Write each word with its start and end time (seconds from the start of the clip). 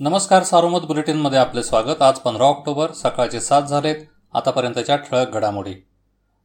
नमस्कार 0.00 0.42
सारोमत 0.42 0.80
बुलेटिनमध्ये 0.80 1.38
आपले 1.38 1.62
स्वागत. 1.62 2.00
आज 2.02 2.18
पंधरा 2.18 2.44
ऑक्टोबर 2.44 2.92
सकाळचे 2.92 3.40
सात 3.40 3.62
झालेत. 3.62 3.96
आतापर्यंतच्या 4.34 4.96
ठळक 4.96 5.34
घडामोडी. 5.34 5.74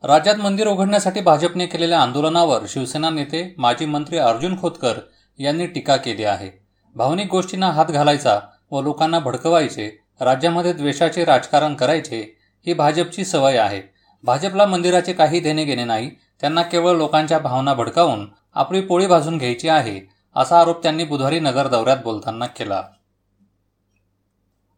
राज्यात 0.03 0.35
मंदिर 0.35 0.67
उघडण्यासाठी 0.67 1.21
भाजपने 1.21 1.65
केलेल्या 1.65 1.99
आंदोलनावर 2.01 2.65
शिवसेना 2.69 3.09
नेते 3.09 3.43
माजी 3.57 3.85
मंत्री 3.85 4.17
अर्जुन 4.17 4.57
खोतकर 4.61 4.99
यांनी 5.39 5.65
टीका 5.65 5.95
केली 5.97 6.23
आहे. 6.23 6.49
भावनिक 6.95 7.29
गोष्टींना 7.31 7.69
हात 7.71 7.85
घालायचा 7.85 8.39
व 8.71 8.81
लोकांना 8.81 9.19
भडकवायचे 9.19 9.89
राज्यामध्ये 10.21 10.73
द्वेषाचे 10.73 11.25
राजकारण 11.25 11.75
करायचे 11.75 12.19
ही 12.67 12.73
भाजपची 12.73 13.25
सवय 13.25 13.57
आहे. 13.57 13.81
भाजपला 14.23 14.65
मंदिराचे 14.65 15.13
काही 15.13 15.39
देणे 15.39 15.63
घेणे 15.63 15.85
नाही 15.85 16.09
त्यांना 16.41 16.61
केवळ 16.61 16.97
लोकांच्या 16.97 17.39
भावना 17.39 17.73
भडकावून 17.73 18.27
आपली 18.55 18.81
पोळी 18.81 19.07
भाजून 19.07 19.37
घ्यायची 19.37 19.69
आहे 19.69 19.99
असा 20.35 20.59
आरोप 20.59 20.83
त्यांनी 20.83 21.03
बुधवारी 21.03 21.39
नगर 21.39 21.67
दौऱ्यात 21.67 22.03
बोलताना 22.03 22.45
केला. 22.47 22.83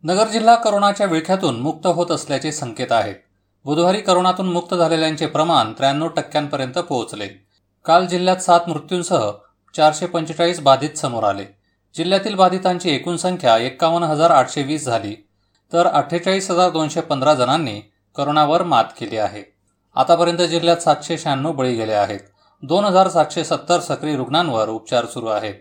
नगर 0.03 0.27
जिल्हा 0.27 0.55
करोनाच्या 0.55 1.07
विळख्यातून 1.07 1.59
मुक्त 1.59 1.87
होत 1.87 2.11
असल्याचे 2.11 2.51
संकेत 2.51 2.91
आहेत. 2.91 3.15
बुधवारी 3.65 4.01
करोनातून 4.01 4.49
मुक्त 4.49 4.75
झालेल्यांचे 4.75 5.25
प्रमाण 5.25 5.73
त्र्याण्णव 5.73 6.07
टक्क्यांपर्यंत 6.07 6.77
पोहोचले. 6.77 7.27
काल 7.85 8.07
जिल्ह्यात 8.07 8.37
सात 8.37 8.59
मृत्यूंसह 8.67 9.31
चारशे 9.75 10.05
पंचेचाळीस 10.05 10.59
बाधित 10.59 10.97
समोर 10.97 11.23
आले. 11.23 11.45
जिल्ह्यातील 11.95 12.35
बाधितांची 12.35 12.95
एकूण 12.95 13.15
संख्या 13.15 13.57
एक्कावन्न 13.57 14.07
हजार 14.07 14.29
आठशे 14.29 14.63
वीस 14.63 14.85
झाली. 14.85 15.27
तर 15.73 15.87
अठ्ठेचाळीस 15.87 16.51
हजार 16.51 16.69
दोनशे 16.69 17.01
पंधरा 17.01 17.33
जणांनी 17.33 17.81
करोनावर 18.17 18.63
मात 18.63 18.85
केली 18.99 19.17
आहे. 19.17 19.43
आतापर्यंत 19.95 20.37
जिल्ह्यात 20.37 20.77
सातशे 20.77 21.17
शहाण्णव 21.17 21.51
बळी 21.51 21.75
गेले 21.75 21.93
आहेत. 21.93 22.19
दोन 22.63 22.85
हजार 22.85 23.07
सातशे 23.07 23.43
सत्तर 23.43 23.79
सक्रिय 23.79 24.15
रुग्णांवर 24.15 24.69
उपचार 24.69 25.05
सुरू 25.05 25.27
आहेत. 25.27 25.55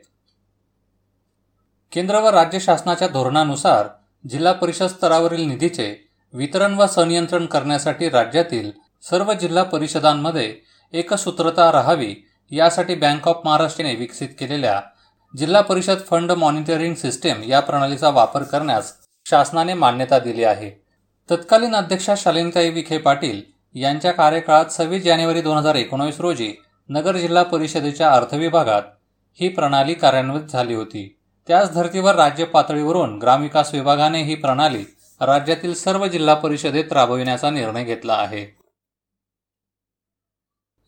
केंद्र 1.93 2.21
व 2.21 2.29
राज्य 2.29 2.61
शासनाच्या 2.61 3.09
धोरणानुसार 3.09 3.89
जिल्हा 4.25 4.53
परिषद 4.53 4.87
स्तरावरील 4.87 5.47
निधीचे 5.49 5.95
वितरण 6.35 6.75
व 6.75 6.87
संनियंत्रण 6.87 7.47
करण्यासाठी 7.47 8.09
राज्यातील 8.09 8.71
सर्व 9.03 9.33
जिल्हा 9.33 9.63
परिषदांमध्ये 9.63 10.55
एकसूत्रता 10.93 11.73
राहावी 11.73 12.15
यासाठी 12.51 12.95
बँक 12.95 13.29
ऑफ 13.29 13.41
महाराष्ट्रने 13.45 13.95
विकसित 13.95 14.29
केलेल्या 14.39 14.81
जिल्हा 15.35 15.61
परिषद 15.61 15.99
फंड 16.11 16.33
मॉनिटरिंग 16.33 16.95
सिस्टीम 16.95 17.43
या 17.43 17.61
प्रणालीचा 17.61 18.11
वापर 18.11 18.43
करण्यास 18.43 18.93
शासनाने 19.27 19.75
मान्यता 19.75 20.19
दिली 20.19 20.45
आहे. 20.45 20.71
तत्कालीन 21.29 21.75
अध्यक्षा 21.75 22.15
शालिनीताई 22.17 22.71
विखे 22.71 22.99
पाटील 22.99 23.41
यांच्या 23.75 24.13
कार्यकाळात 24.13 24.73
सव्वीस 24.73 25.03
जानेवारी 25.05 25.43
दोन 25.43 25.57
हजार 25.57 25.75
एकोणवीस 25.75 26.21
रोजी 26.21 26.53
नगर 26.89 27.17
जिल्हा 27.17 27.43
परिषदेच्या 27.43 28.11
अर्थविभागात 28.11 28.83
ही 29.41 29.49
प्रणाली 29.49 29.95
कार्यान्वित 29.95 30.43
झाली 30.43 30.75
होती. 30.75 31.18
त्याच 31.49 31.73
धर्तीवर 31.75 32.15
राज्य 32.15 32.45
पातळीवरून 32.45 33.19
ग्रामविकास 33.19 33.75
विभागाने 33.75 34.23
ही 34.23 34.35
प्रणाली 34.35 34.85
राज्यातील 35.21 35.75
सर्व 35.75 36.07
जिल्हा 36.07 36.35
परिषदेत 36.35 36.93
राबविण्याचा 36.93 37.51
निर्णय 37.51 37.85
घेतला 37.85 38.13
आहे. 38.13 38.57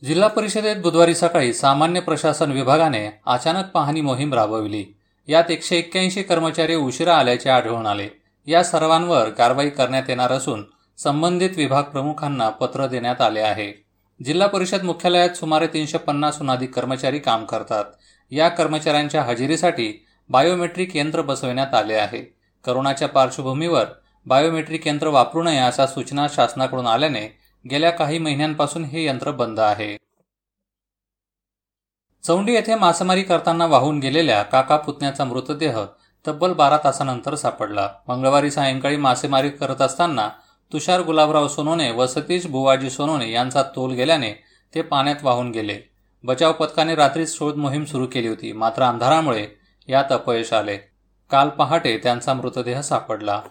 जिल्हा 0.05 0.29
परिषदेत 0.29 0.77
बुधवारी 0.77 1.15
सकाळी 1.15 1.53
सामान्य 1.53 2.01
प्रशासन 2.01 2.53
विभागाने 2.53 3.21
अचानक 3.27 3.65
पाहणी 3.67 4.01
मोहीम 4.01 4.35
राबविली. 4.35 4.85
यात 5.27 5.51
एकशे 5.51 5.77
एक्क्याऐंशी 5.77 6.23
कर्मचारी 6.23 6.75
उशिरा 6.75 7.17
आल्याचे 7.17 7.51
आढळून 7.51 7.87
आले. 7.87 8.09
या 8.47 8.65
सर्वांवर 8.65 9.31
कारवाई 9.31 9.71
करण्यात 9.71 10.03
येणार 10.09 10.33
असून 10.33 10.65
संबंधित 10.99 11.51
विभाग 11.57 11.83
प्रमुखांना 11.83 12.49
पत्र 12.49 12.87
देण्यात 12.87 13.21
आले 13.21 13.41
आहे. 13.41 13.85
जिल्हा 14.25 14.49
परिषद 14.49 14.83
मुख्यालयात 14.83 15.31
सुमारे 15.31 15.67
तीनशे 15.67 15.99
पन्नासहून 15.99 16.51
अधिक 16.51 16.75
कर्मचारी 16.75 17.19
काम 17.19 17.45
करतात. 17.45 17.85
या 18.31 18.49
कर्मचाऱ्यांच्या 18.49 19.23
हजेरीसाठी 19.23 20.07
बायोमेट्रिक 20.31 20.97
यंत्र 20.97 21.23
बसविण्यात 21.23 21.75
आले 21.75 21.95
आहे. 21.95 22.37
करोनाच्या 22.65 23.09
पार्श्वभूमीवर 23.09 23.85
बायोमेट्रिक 24.27 24.87
यंत्र 24.87 25.07
वापरू 25.07 25.43
नये 25.43 25.59
अशा 25.59 25.87
सूचना 25.87 26.27
शासनाकडून 26.29 26.87
आल्याने 26.87 27.39
गेल्या 27.71 27.91
काही 27.91 28.19
महिन्यांपासून 28.19 28.85
हे 28.85 29.05
यंत्र 29.05 29.31
बंद 29.31 29.61
आहे. 29.61 29.97
चौंडी 32.23 32.53
येथे 32.53 32.75
मासेमारी 32.75 33.23
करताना 33.23 33.67
वाहून 33.67 33.99
गेलेल्या 33.99 34.43
काका 34.43 34.77
पुतण्याचा 34.77 35.25
मृतदेह 35.25 35.79
तब्बल 36.27 36.53
बारा 36.53 36.79
तासानंतर 36.85 37.35
सापडला. 37.35 37.89
मंगळवारी 38.09 38.51
सायंकाळी 38.51 38.97
मासेमारी 38.97 39.51
करत 39.51 39.83
असताना 39.83 40.29
तुषार 40.73 41.01
गुलाबराव 41.01 41.49
सोनोने 41.49 41.91
व 41.91 42.07
सतीश 42.07 42.47
बुवाजी 42.47 42.91
सोनोने 42.91 43.31
यांचा 43.33 43.63
तोल 43.63 43.93
गेल्याने 43.93 44.33
ते 44.75 44.83
पाण्यात 44.83 45.17
वाहून 45.23 45.51
गेले. 45.51 45.79
बचाव 46.25 46.53
पथकाने 46.53 46.95
रात्रीच 46.95 47.39
शोध 47.39 47.57
मोहीम 47.57 47.85
सुरू 47.85 48.07
केली 48.07 48.29
होती. 48.29 48.53
मात्र 48.53 48.83
अंधारामुळे 48.83 49.60
यात 49.91 50.13
अपयश 50.13 50.53
आले. 50.53 50.77
काल 51.31 51.49
पहाटे 51.49 51.99
त्यांचा 52.03 52.35
मृतदेह 52.35 52.81
सापडला. 52.81 53.43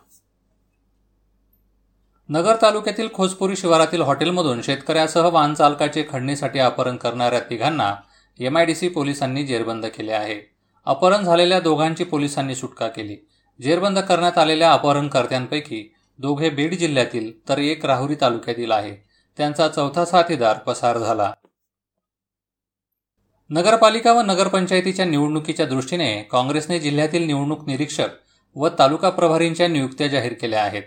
नगर 2.29 2.55
तालुक्यातील 2.61 3.07
खोजपुरी 3.13 3.55
शिवारातील 3.55 4.01
हॉटेलमधून 4.01 4.61
शेतकऱ्यासह 4.61 5.29
वाहन 5.29 5.53
चालकाचे 5.53 6.05
खंडणीसाठी 6.09 6.59
अपहरण 6.59 6.95
करणाऱ्या 6.95 7.39
तिघांना 7.39 7.95
एमआयडीसी 8.39 8.89
पोलिसांनी 8.89 9.45
जेरबंद 9.45 9.85
केले 9.85 10.11
आहे. 10.11 10.41
अपहरण 10.85 11.23
झालेल्या 11.23 11.59
दोघांची 11.59 12.03
पोलिसांनी 12.03 12.55
सुटका 12.55 12.87
केली. 12.87 13.17
जेरबंद 13.61 13.99
करण्यात 13.99 14.37
आलेल्या 14.37 14.73
अपहरणकर्त्यांपैकी 14.73 15.93
दोघे 16.17 16.49
बीड 16.49 16.73
जिल्ह्यातील 16.73 17.49
तर 17.49 17.57
एक 17.57 17.85
राहुरी 17.85 18.15
तालुक्यातील 18.21 18.71
आहे. 18.71 18.95
त्यांचा 19.37 19.67
चौथा 19.67 20.05
साथीदार 20.05 20.57
पसार 20.57 20.97
झाला. 20.97 21.33
नगरपालिका 23.51 24.11
व 24.13 24.21
नगरपंचायतीच्या 24.21 25.05
निवडणुकीच्या 25.05 25.65
दृष्टीने 25.65 26.21
काँग्रेसने 26.21 26.79
जिल्ह्यातील 26.79 27.23
निवडणूक 27.23 27.67
निरीक्षक 27.67 28.07
व 28.55 28.69
तालुका 28.79 29.09
प्रभारींच्या 29.09 29.67
नियुक्त्या 29.67 30.07
जाहीर 30.07 30.33
केल्या 30.33 30.63
आहेत. 30.63 30.83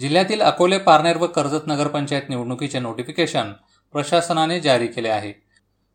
जिल्ह्यातील 0.00 0.42
अकोले 0.42 0.78
पारनेर 0.78 1.16
व 1.16 1.26
कर्जत 1.26 1.66
नगरपंचायत 1.66 2.22
निवडणुकीचे 2.28 2.78
नोटिफिकेशन 2.78 3.52
प्रशासनाने 3.92 4.60
जारी 4.60 4.86
केले 4.86 5.08
आहे. 5.08 5.32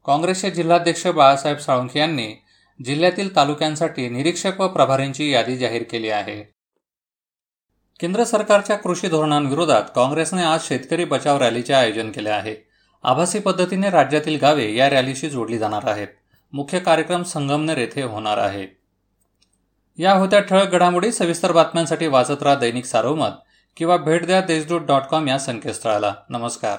काँग्रेसचे 0.06 0.52
जिल्हाध्यक्ष 0.52 1.08
बाळासाहेब 1.08 1.58
साळुंखे 1.58 2.00
यांनी 2.00 2.34
जिल्ह्यातील 2.86 3.36
तालुक्यांसाठी 3.36 4.10
निरीक्षक 4.10 4.62
व 4.62 4.68
प्रभारींची 4.68 5.32
यादी 5.32 5.58
जाहीर 5.58 5.84
केली 5.84 6.10
आहे. 6.10 6.54
केंद्र 8.00 8.24
सरकारच्या 8.24 8.76
कृषी 8.76 9.08
धोरणांविरोधात 9.08 9.84
काँग्रेसने 9.96 10.44
आज 10.44 10.68
शेतकरी 10.68 11.06
बचाव 11.06 11.38
रॅलीचे 11.38 11.74
आयोजन 11.74 12.12
केले 12.12 12.30
आहे. 12.30 12.73
आभासी 13.04 13.40
पद्धतीने 13.40 13.90
राज्यातील 13.90 14.40
गावे 14.40 14.76
या 14.76 14.90
रॅलीशी 14.90 15.30
जोडली 15.30 15.58
जाणार 15.58 15.88
आहेत. 15.88 16.08
मुख्य 16.54 16.80
कार्यक्रम 16.80 17.24
संगमनेर 17.24 17.78
येथे 17.78 18.02
होणार 18.02 18.38
आहे. 18.38 18.68
या 19.98 20.14
होत्या 20.14 20.40
ठळक 20.40 20.72
घडामोडी 20.72 21.12
सविस्तर 21.12 21.52
बातम्यांसाठी 21.52 22.08
वाचत 22.08 22.44
राहा 22.44 22.56
दैनिक 22.56 22.86
सारोमत 22.86 23.30
किंवा 23.78 23.98
भेट 23.98 24.26
द्या 24.26 24.42
देशदूत 24.42 24.82
डॉट 24.82 25.02
कॉम 25.02 25.28
या 25.28 25.40
संकेतस्थळाला. 25.40 26.14
नमस्कार. 26.30 26.78